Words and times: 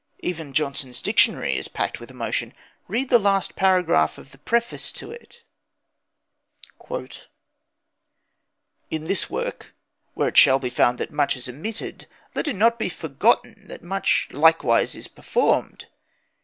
Even 0.23 0.51
Johnson's 0.51 0.99
Dictionary 0.99 1.55
is 1.57 1.67
packed 1.67 1.99
with 1.99 2.09
emotion. 2.09 2.55
Read 2.87 3.09
the 3.09 3.19
last 3.19 3.55
paragraph 3.55 4.17
of 4.17 4.31
the 4.31 4.39
preface 4.39 4.91
to 4.93 5.11
it: 5.11 5.43
"In 8.89 9.03
this 9.03 9.29
work, 9.29 9.75
when 10.15 10.29
it 10.29 10.37
shall 10.37 10.57
be 10.57 10.71
found 10.71 10.97
that 10.97 11.11
much 11.11 11.35
is 11.37 11.47
omitted, 11.47 12.07
let 12.33 12.47
it 12.47 12.55
not 12.55 12.79
be 12.79 12.89
forgotten 12.89 13.67
that 13.67 13.83
much 13.83 14.27
likewise 14.31 14.95
is 14.95 15.07
performed.... 15.07 15.85